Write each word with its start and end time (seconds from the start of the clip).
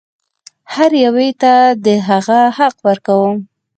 هر 0.73 0.91
یوه 1.05 1.27
ته 1.41 1.53
د 1.85 1.87
هغه 2.07 2.39
حق 2.57 2.75
ورکوم. 2.87 3.33